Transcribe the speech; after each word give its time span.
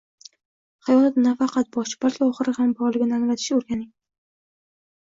Hayot 0.87 1.19
nafaqat 1.25 1.69
boshi, 1.77 1.99
balki 2.07 2.27
oxiri 2.29 2.57
ham 2.61 2.73
borligini 2.81 3.17
anglatish 3.21 3.55
o'rgating. 3.61 3.89